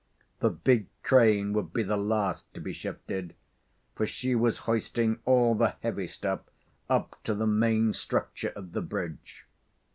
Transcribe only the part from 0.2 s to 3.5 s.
The big crane would be the last to be shifted,